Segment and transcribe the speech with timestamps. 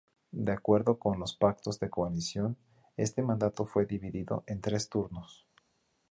[0.31, 2.57] De acuerdo con los pactos de coalición,
[2.97, 5.45] este mandato fue dividido en tres turnos.